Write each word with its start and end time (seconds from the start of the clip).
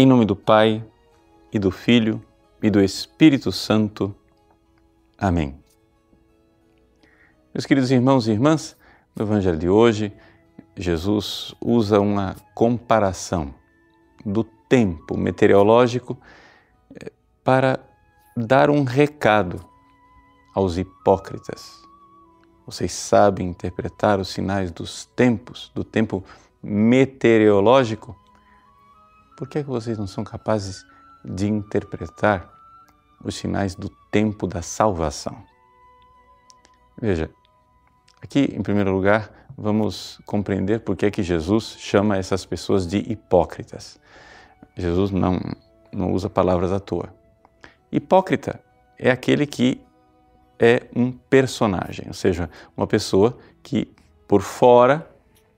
Em 0.00 0.06
nome 0.06 0.24
do 0.24 0.34
Pai, 0.34 0.82
e 1.52 1.58
do 1.58 1.70
Filho, 1.70 2.24
e 2.62 2.70
do 2.70 2.82
Espírito 2.82 3.52
Santo. 3.52 4.16
Amém. 5.18 5.62
Meus 7.52 7.66
queridos 7.66 7.90
irmãos 7.90 8.26
e 8.26 8.30
irmãs, 8.30 8.74
no 9.14 9.26
Evangelho 9.26 9.58
de 9.58 9.68
hoje, 9.68 10.10
Jesus 10.74 11.54
usa 11.60 12.00
uma 12.00 12.34
comparação 12.54 13.54
do 14.24 14.42
tempo 14.42 15.18
meteorológico 15.18 16.18
eh, 16.94 17.12
para 17.44 17.78
dar 18.34 18.70
um 18.70 18.84
recado 18.84 19.62
aos 20.54 20.78
hipócritas. 20.78 21.78
Vocês 22.64 22.92
sabem 22.92 23.50
interpretar 23.50 24.18
os 24.18 24.28
sinais 24.28 24.70
dos 24.70 25.04
tempos, 25.04 25.70
do 25.74 25.84
tempo 25.84 26.24
meteorológico? 26.62 28.16
Por 29.40 29.48
que, 29.48 29.60
é 29.60 29.62
que 29.62 29.70
vocês 29.70 29.96
não 29.96 30.06
são 30.06 30.22
capazes 30.22 30.84
de 31.24 31.48
interpretar 31.48 32.52
os 33.24 33.34
sinais 33.34 33.74
do 33.74 33.88
tempo 34.10 34.46
da 34.46 34.60
salvação? 34.60 35.42
Veja, 37.00 37.30
aqui 38.20 38.54
em 38.54 38.62
primeiro 38.62 38.92
lugar 38.92 39.32
vamos 39.56 40.20
compreender 40.26 40.80
por 40.80 40.94
que, 40.94 41.06
é 41.06 41.10
que 41.10 41.22
Jesus 41.22 41.76
chama 41.78 42.18
essas 42.18 42.44
pessoas 42.44 42.86
de 42.86 42.98
hipócritas. 42.98 43.98
Jesus 44.76 45.10
não, 45.10 45.40
não 45.90 46.12
usa 46.12 46.28
palavras 46.28 46.70
à 46.70 46.78
toa. 46.78 47.08
Hipócrita 47.90 48.60
é 48.98 49.10
aquele 49.10 49.46
que 49.46 49.80
é 50.58 50.82
um 50.94 51.10
personagem, 51.10 52.04
ou 52.08 52.14
seja, 52.14 52.50
uma 52.76 52.86
pessoa 52.86 53.38
que 53.62 53.90
por 54.28 54.42
fora 54.42 55.10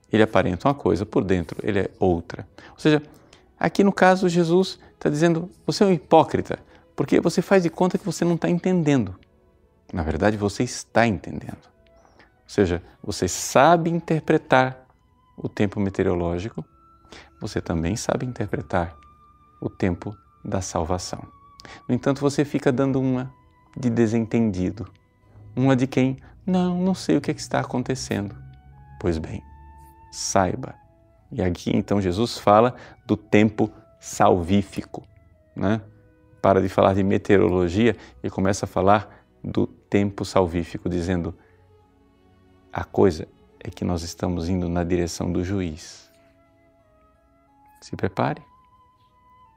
ele 0.09 0.23
aparenta 0.23 0.69
uma 0.69 0.73
coisa, 0.73 1.05
por 1.05 1.25
dentro 1.25 1.59
ele 1.61 1.79
é 1.79 1.91
outra. 1.99 2.47
Ou 2.71 2.79
seja, 2.79 3.03
aqui 3.63 3.81
no 3.81 3.93
caso 3.93 4.27
Jesus 4.27 4.77
está 4.93 5.09
dizendo: 5.09 5.49
você 5.65 5.83
é 5.85 5.87
um 5.87 5.91
hipócrita, 5.93 6.59
porque 6.95 7.21
você 7.21 7.41
faz 7.41 7.63
de 7.63 7.69
conta 7.69 7.97
que 7.97 8.05
você 8.05 8.25
não 8.25 8.35
está 8.35 8.49
entendendo. 8.49 9.15
Na 9.91 10.03
verdade, 10.03 10.35
você 10.35 10.63
está 10.63 11.07
entendendo. 11.07 11.57
Ou 12.17 12.49
seja, 12.49 12.83
você 13.01 13.27
sabe 13.27 13.89
interpretar 13.89 14.85
o 15.37 15.47
tempo 15.47 15.79
meteorológico, 15.79 16.63
você 17.39 17.61
também 17.61 17.95
sabe 17.95 18.25
interpretar 18.25 18.95
o 19.61 19.69
tempo 19.69 20.15
da 20.43 20.61
salvação. 20.61 21.23
No 21.87 21.95
entanto, 21.95 22.19
você 22.19 22.43
fica 22.43 22.71
dando 22.71 22.99
uma 22.99 23.31
de 23.77 23.89
desentendido, 23.89 24.87
uma 25.55 25.75
de 25.75 25.87
quem 25.87 26.17
não, 26.45 26.81
não 26.81 26.93
sei 26.93 27.15
o 27.15 27.21
que, 27.21 27.31
é 27.31 27.33
que 27.33 27.39
está 27.39 27.61
acontecendo. 27.61 28.35
Pois 28.99 29.17
bem, 29.17 29.41
saiba. 30.11 30.82
E 31.33 31.41
aqui 31.41 31.75
então 31.75 31.99
Jesus 31.99 32.37
fala 32.37 32.75
do 33.05 33.17
tempo 33.17 33.71
salvífico. 33.99 35.03
Né? 35.55 35.81
Para 36.39 36.61
de 36.61 36.69
falar 36.69 36.93
de 36.93 37.03
meteorologia 37.03 37.97
e 38.21 38.29
começa 38.29 38.65
a 38.65 38.67
falar 38.67 39.25
do 39.43 39.65
tempo 39.65 40.23
salvífico, 40.23 40.87
dizendo 40.87 41.33
a 42.71 42.83
coisa 42.83 43.27
é 43.59 43.69
que 43.69 43.83
nós 43.83 44.03
estamos 44.03 44.47
indo 44.47 44.69
na 44.69 44.83
direção 44.83 45.31
do 45.31 45.43
juiz. 45.43 46.11
Se 47.81 47.95
prepare. 47.95 48.41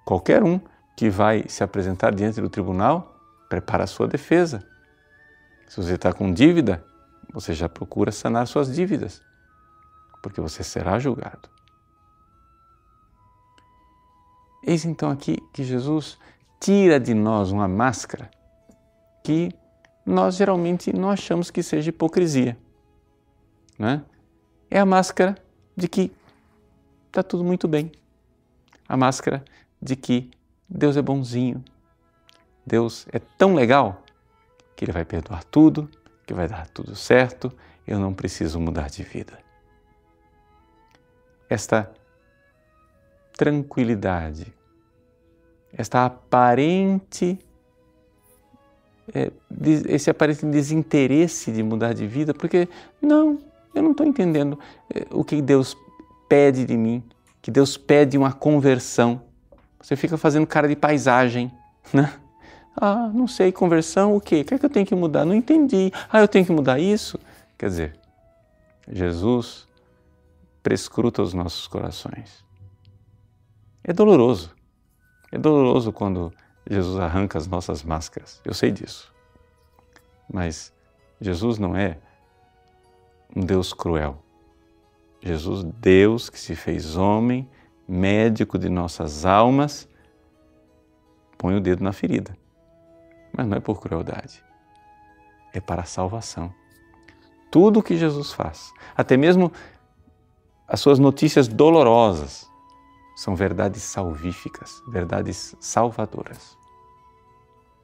Qualquer 0.05 0.43
um 0.43 0.61
que 0.97 1.11
vai 1.11 1.45
se 1.47 1.63
apresentar 1.63 2.15
diante 2.15 2.41
do 2.41 2.49
tribunal, 2.49 3.21
prepara 3.49 3.85
a 3.85 3.87
sua 3.87 4.09
defesa. 4.09 4.67
Se 5.69 5.77
você 5.77 5.95
está 5.95 6.13
com 6.13 6.33
dívida, 6.33 6.85
você 7.33 7.53
já 7.53 7.69
procura 7.69 8.11
sanar 8.11 8.47
suas 8.47 8.75
dívidas, 8.75 9.21
porque 10.23 10.41
você 10.41 10.63
será 10.63 10.99
julgado. 10.99 11.51
Eis 14.67 14.85
então 14.85 15.09
aqui 15.11 15.39
que 15.53 15.63
Jesus 15.63 16.19
tira 16.59 16.99
de 16.99 17.15
nós 17.15 17.53
uma 17.53 17.69
máscara 17.69 18.29
que 19.23 19.51
nós 20.05 20.37
geralmente 20.37 20.93
não 20.93 21.09
achamos 21.09 21.51
que 21.51 21.63
seja 21.63 21.91
hipocrisia. 21.91 22.59
Né? 23.79 24.03
É 24.69 24.81
a 24.81 24.85
máscara 24.85 25.37
de 25.77 25.87
que 25.87 26.13
está 27.07 27.23
tudo 27.23 27.45
muito 27.45 27.69
bem. 27.69 27.93
A 28.89 28.97
máscara 28.97 29.45
de 29.81 29.95
que 29.95 30.31
Deus 30.69 30.97
é 30.97 31.03
bonzinho. 31.03 31.65
Deus 32.67 33.07
é 33.13 33.21
tão 33.21 33.55
legal 33.55 34.03
que 34.75 34.85
Ele 34.85 34.93
vai 34.93 35.05
perdoar 35.05 35.45
tudo, 35.45 35.89
que 36.27 36.35
vai 36.35 36.49
dar 36.49 36.67
tudo 36.69 36.97
certo, 36.97 37.53
eu 37.87 38.01
não 38.01 38.13
preciso 38.13 38.59
mudar 38.59 38.91
de 38.91 39.05
vida. 39.05 39.39
Esta 41.49 41.93
tranquilidade, 43.37 44.56
esta 45.77 46.07
aparente, 46.07 47.39
é, 49.15 49.31
esse 49.89 50.09
aparente 50.09 50.47
desinteresse 50.47 51.53
de 51.53 51.63
mudar 51.63 51.93
de 51.93 52.07
vida, 52.07 52.33
porque 52.33 52.67
não, 53.01 53.39
eu 53.75 53.83
não 53.83 53.91
estou 53.91 54.07
entendendo 54.07 54.59
é, 54.93 55.07
o 55.11 55.23
que 55.23 55.43
Deus 55.43 55.77
pede 56.29 56.65
de 56.65 56.77
mim, 56.77 57.05
que 57.43 57.51
Deus 57.51 57.77
pede 57.77 58.17
uma 58.17 58.33
conversão. 58.33 59.21
Você 59.81 59.95
fica 59.95 60.17
fazendo 60.17 60.47
cara 60.47 60.67
de 60.67 60.75
paisagem, 60.75 61.53
né? 61.93 62.13
Ah, 62.75 63.11
não 63.13 63.29
sei, 63.29 63.53
conversão, 63.53 64.17
o 64.17 64.21
quê? 64.21 64.41
O 64.41 64.45
que 64.45 64.55
é 64.55 64.59
que 64.59 64.67
eu 64.67 64.71
tenho 64.71 64.85
que 64.85 64.95
mudar? 64.95 65.25
Não 65.25 65.35
entendi. 65.35 65.91
Ah, 66.11 66.21
eu 66.21 66.29
tenho 66.29 66.45
que 66.45 66.53
mudar 66.53 66.79
isso? 66.79 67.19
Quer 67.57 67.69
dizer, 67.69 67.99
Jesus 68.91 69.67
prescruta 70.63 71.23
os 71.23 71.33
nossos 71.33 71.67
corações. 71.67 72.45
É 73.85 73.93
doloroso. 73.93 74.57
É 75.31 75.39
doloroso 75.39 75.93
quando 75.93 76.33
Jesus 76.69 76.99
arranca 76.99 77.39
as 77.39 77.47
nossas 77.47 77.83
máscaras. 77.83 78.41
Eu 78.45 78.55
sei 78.55 78.71
disso. 78.71 79.13
Mas 80.33 80.73
Jesus 81.21 81.59
não 81.59 81.77
é 81.77 81.99
um 83.35 83.41
Deus 83.41 83.73
cruel. 83.73 84.23
Jesus, 85.21 85.65
Deus 85.65 86.31
que 86.31 86.39
se 86.39 86.55
fez 86.55 86.97
homem, 86.97 87.49
médico 87.89 88.59
de 88.59 88.69
nossas 88.69 89.25
almas, 89.25 89.89
põe 91.37 91.57
o 91.57 91.61
dedo 91.61 91.83
na 91.83 91.93
ferida 91.93 92.37
mas 93.37 93.47
não 93.47 93.57
é 93.59 93.61
por 93.61 93.81
crueldade, 93.81 94.43
é 95.53 95.61
para 95.61 95.83
a 95.83 95.85
salvação. 95.85 96.53
Tudo 97.51 97.81
o 97.81 97.83
que 97.83 97.97
Jesus 97.97 98.33
faz, 98.33 98.73
até 98.97 99.17
mesmo 99.17 99.53
as 100.67 100.81
suas 100.81 100.99
notícias 100.99 101.47
dolorosas, 101.47 102.51
são 103.17 103.35
verdades 103.35 103.83
salvíficas, 103.83 104.81
verdades 104.87 105.57
salvadoras. 105.59 106.57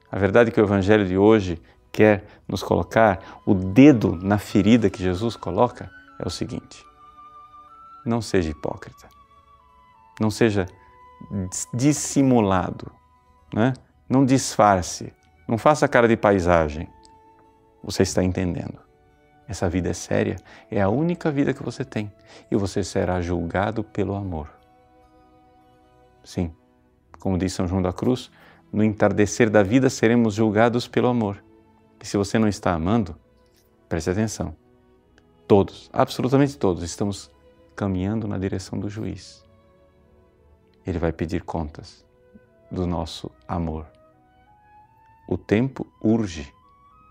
A 0.09 0.17
verdade 0.17 0.51
que 0.51 0.61
o 0.61 0.63
Evangelho 0.63 1.05
de 1.05 1.17
hoje 1.17 1.61
quer 1.91 2.25
nos 2.47 2.63
colocar, 2.63 3.41
o 3.45 3.53
dedo 3.53 4.15
na 4.15 4.37
ferida 4.37 4.89
que 4.89 5.03
Jesus 5.03 5.35
coloca, 5.35 5.91
é 6.19 6.25
o 6.25 6.29
seguinte: 6.29 6.85
não 8.05 8.21
seja 8.21 8.51
hipócrita, 8.51 9.09
não 10.21 10.31
seja 10.31 10.67
dissimulado, 11.73 12.91
né? 13.53 13.73
não 14.07 14.23
disfarce 14.23 15.11
não 15.47 15.57
faça 15.57 15.87
cara 15.87 16.07
de 16.07 16.15
paisagem. 16.15 16.87
Você 17.83 18.03
está 18.03 18.23
entendendo. 18.23 18.79
Essa 19.47 19.69
vida 19.69 19.89
é 19.89 19.93
séria, 19.93 20.37
é 20.71 20.81
a 20.81 20.89
única 20.89 21.29
vida 21.29 21.53
que 21.53 21.61
você 21.61 21.83
tem 21.83 22.11
e 22.49 22.55
você 22.55 22.83
será 22.83 23.21
julgado 23.21 23.83
pelo 23.83 24.15
amor. 24.15 24.49
Sim, 26.23 26.53
como 27.19 27.37
diz 27.37 27.53
São 27.53 27.67
João 27.67 27.81
da 27.81 27.91
Cruz, 27.91 28.31
no 28.71 28.83
entardecer 28.83 29.49
da 29.49 29.61
vida 29.61 29.89
seremos 29.89 30.33
julgados 30.33 30.87
pelo 30.87 31.07
amor. 31.07 31.43
E 32.01 32.07
se 32.07 32.17
você 32.17 32.39
não 32.39 32.47
está 32.47 32.73
amando, 32.73 33.15
preste 33.87 34.09
atenção. 34.09 34.55
Todos, 35.47 35.89
absolutamente 35.93 36.57
todos, 36.57 36.83
estamos 36.83 37.29
caminhando 37.75 38.27
na 38.27 38.37
direção 38.37 38.79
do 38.79 38.89
juiz. 38.89 39.43
Ele 40.85 40.99
vai 40.99 41.11
pedir 41.11 41.43
contas 41.43 42.05
do 42.71 42.87
nosso 42.87 43.29
amor. 43.47 43.85
O 45.27 45.37
tempo 45.37 45.85
urge. 46.01 46.51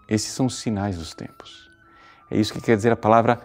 Esses 0.08 0.32
são 0.32 0.46
os 0.46 0.56
sinais 0.56 0.98
dos 0.98 1.14
tempos. 1.14 1.70
É 2.31 2.36
isso 2.36 2.52
que 2.52 2.60
quer 2.60 2.76
dizer 2.76 2.92
a 2.92 2.96
palavra 2.96 3.40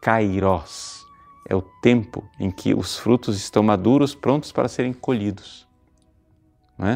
kairos. 0.00 1.05
É 1.48 1.54
o 1.54 1.62
tempo 1.62 2.28
em 2.40 2.50
que 2.50 2.74
os 2.74 2.98
frutos 2.98 3.36
estão 3.36 3.62
maduros, 3.62 4.14
prontos 4.14 4.50
para 4.50 4.68
serem 4.68 4.92
colhidos. 4.92 5.66
Não 6.76 6.88
é? 6.88 6.94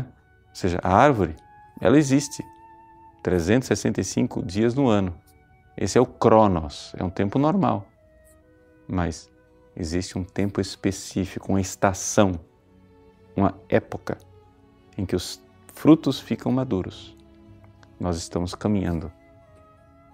Ou 0.48 0.54
seja, 0.54 0.80
a 0.82 0.92
árvore, 0.92 1.36
ela 1.80 1.96
existe 1.96 2.44
365 3.22 4.42
dias 4.44 4.74
no 4.74 4.88
ano. 4.88 5.14
Esse 5.76 5.96
é 5.96 6.00
o 6.00 6.06
cronos, 6.06 6.92
é 6.98 7.04
um 7.04 7.10
tempo 7.10 7.38
normal. 7.38 7.86
Mas 8.88 9.30
existe 9.76 10.18
um 10.18 10.24
tempo 10.24 10.60
específico, 10.60 11.52
uma 11.52 11.60
estação, 11.60 12.38
uma 13.36 13.54
época 13.68 14.18
em 14.98 15.06
que 15.06 15.14
os 15.14 15.40
frutos 15.74 16.18
ficam 16.18 16.50
maduros. 16.50 17.16
Nós 17.98 18.16
estamos 18.16 18.54
caminhando 18.54 19.12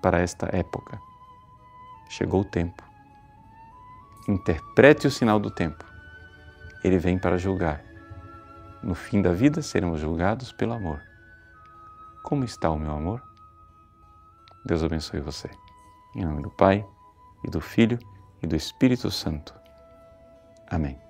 para 0.03 0.21
esta 0.21 0.55
época. 0.55 1.00
Chegou 2.09 2.43
o 2.43 2.44
tempo. 2.44 2.86
Interprete 4.28 5.06
o 5.06 5.11
sinal 5.11 5.38
do 5.38 5.50
tempo. 5.50 5.84
Ele 6.82 6.99
vem 6.99 7.19
para 7.19 7.38
julgar. 7.38 7.84
no 8.82 8.94
fim 8.94 9.20
da 9.23 9.32
vida 9.32 9.62
seremos 9.62 10.00
julgados 10.00 10.52
pelo 10.52 10.73
amor. 10.73 11.00
Como 12.23 12.44
está 12.44 12.70
o 12.70 12.78
meu 12.78 12.93
amor? 12.93 13.23
Deus 14.64 14.82
abençoe 14.82 15.20
você. 15.20 15.49
Em 16.14 16.25
nome 16.25 16.43
do 16.43 16.50
Pai, 16.50 16.84
e 17.44 17.50
do 17.50 17.61
Filho, 17.61 17.99
e 18.43 18.46
do 18.46 18.56
Espírito 18.56 19.11
Santo. 19.11 19.55
Amém. 20.69 21.06